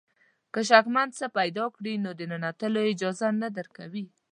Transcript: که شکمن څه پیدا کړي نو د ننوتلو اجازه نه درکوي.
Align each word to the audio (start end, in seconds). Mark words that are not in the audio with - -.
که 0.53 0.59
شکمن 0.69 1.07
څه 1.19 1.25
پیدا 1.37 1.65
کړي 1.75 1.93
نو 2.03 2.11
د 2.19 2.21
ننوتلو 2.31 2.79
اجازه 2.91 3.27
نه 3.41 3.49
درکوي. 3.57 4.05